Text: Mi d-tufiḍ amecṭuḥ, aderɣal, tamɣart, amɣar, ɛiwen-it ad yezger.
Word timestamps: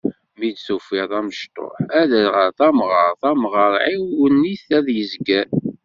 Mi 0.39 0.49
d-tufiḍ 0.53 1.11
amecṭuḥ, 1.19 1.73
aderɣal, 1.99 2.51
tamɣart, 2.59 3.21
amɣar, 3.31 3.73
ɛiwen-it 3.87 4.65
ad 4.77 4.87
yezger. 4.97 5.47